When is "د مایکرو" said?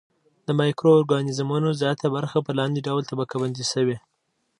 0.47-0.89